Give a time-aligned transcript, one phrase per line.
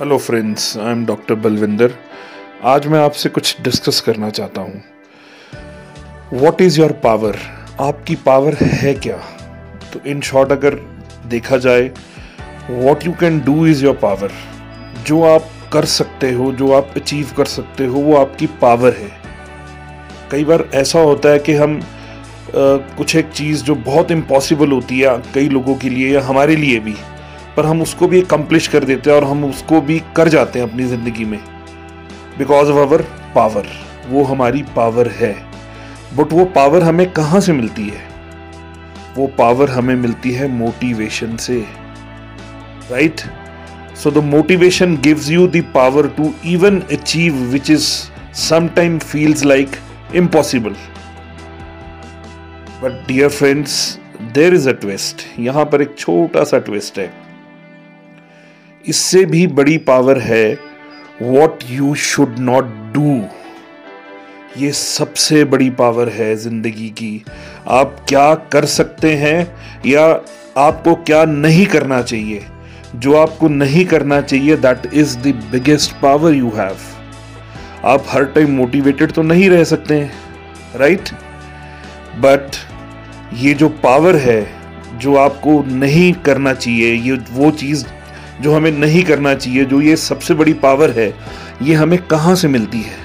[0.00, 1.92] Hello friends I am doctor Balvinder
[2.64, 4.82] आज मैं आपसे कुछ डिस्कस करना चाहता हूँ।
[6.32, 7.36] वॉट इज़ योर पावर
[7.80, 9.16] आपकी पावर है क्या?
[9.92, 10.74] तो इन शॉर्ट अगर
[11.26, 11.90] देखा जाए
[12.70, 14.32] what you can do is your power
[15.06, 19.10] जो आप कर सकते हो जो आप अचीव कर सकते हो वो आपकी पावर है।
[20.30, 21.82] कई बार ऐसा होता है कि हम आ,
[22.96, 26.78] कुछ एक चीज़ जो बहुत इम्पॉसिबल होती है कई लोगों के लिए या हमारे लिए
[26.80, 26.96] भी।
[27.58, 30.70] पर हम उसको भी अकम्पलिश कर देते हैं और हम उसको भी कर जाते हैं
[30.70, 31.38] अपनी ज़िंदगी में।
[32.38, 33.02] बिकॉज़ ऑफ़ आवर
[33.34, 33.66] पावर
[34.08, 35.34] वो हमारी पावर है।
[36.16, 38.06] बट वो पावर हमें कहाँ से मिलती है?
[39.16, 41.58] वो पावर हमें मिलती है मोटिवेशन से।
[42.90, 43.20] Right
[43.96, 47.88] so the motivation gives you the power to even achieve which is
[48.40, 49.76] sometime feels like
[50.14, 50.76] impossible
[52.82, 53.98] but dear friends
[54.34, 57.12] there is a twist यहाँ पर एक छोटा सा ट्विस्ट है।
[58.88, 60.58] इससे भी बड़ी पावर है
[61.22, 63.22] what you should not do
[64.58, 67.24] ये सबसे बड़ी पावर है ज़िंदगी की।
[67.68, 70.04] आप क्या कर सकते हैं या
[70.56, 72.44] आपको क्या नहीं करना चाहिए?
[72.96, 76.76] जो आपको नहीं करना चाहिए that is the biggest power you have
[77.84, 80.00] आप हर टाइम मोटिवेटेड तो नहीं रह सकते
[80.76, 81.10] राइट
[82.16, 82.56] बट
[83.34, 84.40] ये जो पावर है,
[84.98, 87.84] जो आपको नहीं करना चाहिए, ये वो चीज़
[88.40, 91.14] जो हमें नहीं करना चाहिए, जो ये सबसे बड़ी पावर है,
[91.62, 92.96] ये हमें कहाँ से मिलती है?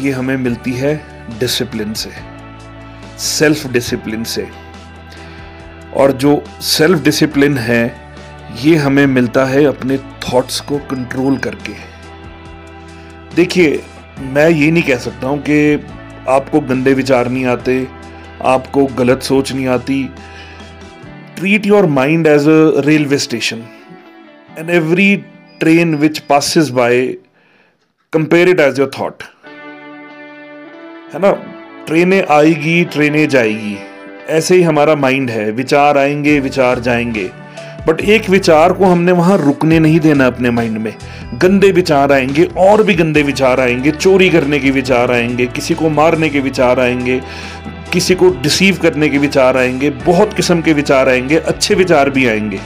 [0.00, 0.94] ये हमें मिलती है
[1.40, 2.10] डिसिप्लिन से
[3.18, 4.48] सेल्फ डिसिप्लिन से।
[5.96, 8.14] और जो सेल्फ डिसिप्लिन है,
[8.62, 11.72] ये हमें मिलता है अपने थॉट्स को कंट्रोल करके।
[13.36, 13.82] देखिए,
[14.20, 15.86] मैं ये नहीं कह सकता हूँ कि
[16.28, 17.88] आपको गंदे विचार नहीं आते,
[18.42, 20.10] आपको गलत सोच नहीं आती।
[21.36, 23.62] Treat your mind as a railway station
[24.58, 25.16] and every
[25.62, 26.92] train which passes by,
[28.16, 29.22] compare it as your thought.
[31.12, 31.30] है ना?
[31.86, 33.78] ट्रेनें आएगी, ट्रेनें जाएगी।
[34.28, 37.30] ऐसे ही हमारा माइंड है। विचार आएँगे, विचार जाएँगे।
[37.88, 40.94] बट एक विचार को हमने वहाँ रुकने नहीं देना अपने माइंड में।
[41.34, 45.88] गंदे विचार आएँगे, और भी गंदे विचार आएँगे। चोरी करने के विचार आएँगे, किसी को
[45.88, 47.22] मारने के विचार आएँगे,
[47.92, 52.28] किसी को डिसीव करने के विचार आएँगे, बहुत किस्म के विचार आएँगे, अच्छे विचार भी
[52.28, 52.60] आएँगे।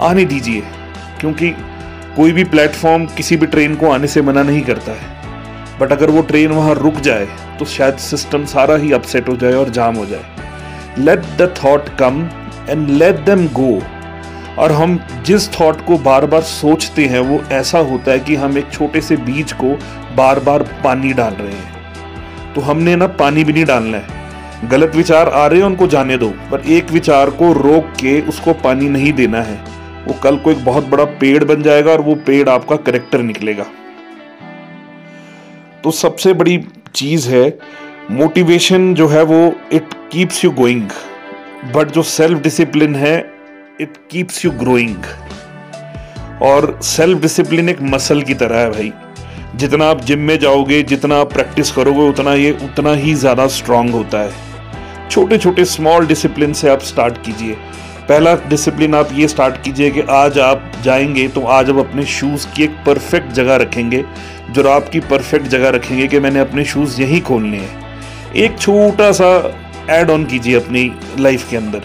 [0.00, 0.62] आने दीजिए।
[1.20, 1.50] क्योंकि
[2.16, 6.10] कोई भी प्लेटफॉर्म किसी भी ट्रेन को आने से मना नहीं करता है। बट अगर
[6.10, 9.96] वो ट्रेन वहाँ रुक जाए तो शायद सिस्टम सारा ही अपसेट हो जाए और जाम
[9.96, 10.24] हो जाए।
[10.98, 12.28] Let the thought come
[12.68, 13.80] and let them go
[14.58, 18.58] और हम जिस थॉट को बार बार सोचते हैं, वो ऐसा होता है कि हम
[18.58, 19.76] एक छोटे से बीज को
[20.16, 24.96] बार बार पानी डाल रहे हैं। तो हमने ना पानी भी नहीं डालना है। गलत
[24.96, 28.88] विचार आ रहे हैं, उनको जाने दो। पर एक विचार को रोक के उसको पानी
[28.88, 29.58] नहीं देना है।
[30.06, 33.66] वो कल को एक बहुत बड़ा पेड़ बन जाएगा और वो पेड़ आपका करेक्टर निकलेगा।
[35.84, 36.58] तो सबसे बड़ी
[36.94, 37.58] चीज़ है
[38.10, 39.40] मोटिवेशन जो है वो
[39.72, 40.88] it keeps you going
[41.74, 43.18] but जो सेल्फ डिसिप्लिन है
[43.80, 45.04] इट कीप्स यू ग्रोइंग
[46.42, 48.92] और सेल्फ डिसिप्लिन एक मसल की तरह है भाई।
[49.56, 53.90] जितना आप जिम में जाओगे, जितना आप प्रैक्टिस करोगे, उतना ये, उतना ही ज़्यादा स्ट्रांग
[53.90, 57.56] होता है। छोटे छोटे स्मॉल डिसिप्लिन से आप स्टार्ट कीजिए।
[58.10, 62.46] पहला डिसिप्लिन आप ये स्टार्ट कीजिए कि आज आप जाएँगे तो आज आप अपने शूज़
[62.54, 64.02] की एक परफेक्ट जगह रखेंगे
[64.50, 69.30] जो आपकी परफेक्ट जगह रखेंगे कि मैंने अपने शूज़ यहीं खोलने हैं। एक छोटा सा
[69.90, 70.82] ऐड ऑन कीजिए अपनी
[71.20, 71.84] लाइफ के अंदर।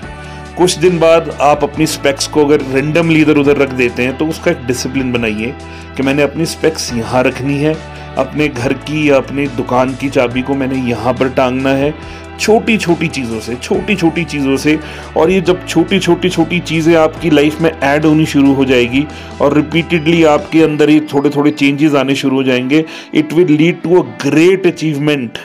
[0.58, 4.28] कुछ दिन बाद आप अपनी स्पेक्स को अगर रेंडमली इधर उधर रख देते हैं तो
[4.28, 5.53] उसका एक डिसिप्लिन बनाइए
[5.97, 7.78] कि मैंने अपनी स्पेक्स यहाँ रखनी है,
[8.18, 11.94] अपने घर की या अपनी दुकान की चाबी को मैंने यहाँ पर टांगना है
[12.40, 14.78] छोटी छोटी चीज़ों से छोटी छोटी चीज़ों से,
[15.18, 19.06] और ये जब छोटी छोटी छोटी चीज़ें आपकी लाइफ में ऐड होनी शुरू हो जाएगी,
[19.41, 23.81] और रिपीटेडली आपके अंदर ही थोड़े थोड़े चेंजेस आने शुरू हो जाएँगे it will lead
[23.81, 25.38] to a great achievement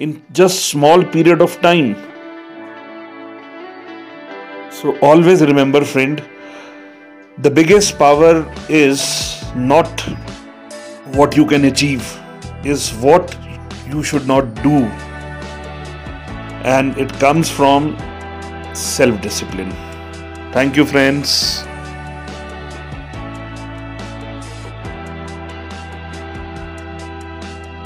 [0.00, 1.94] in just small period of time
[4.82, 6.20] so always remember friend
[7.40, 9.02] the biggest power is
[9.56, 10.00] not
[11.16, 12.00] what you can achieve
[12.66, 13.30] is what
[13.88, 14.78] you should not do.
[16.66, 17.96] And it comes from
[18.74, 19.70] self discipline.
[20.52, 21.64] Thank you, friends.